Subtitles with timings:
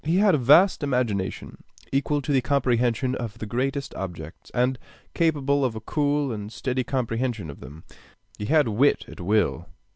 [0.03, 4.79] He had a vast imagination, equal to the comprehension of the greatest objects, and
[5.13, 7.83] capable of a cool and steady comprehension of them.
[8.39, 9.69] He had wit at will.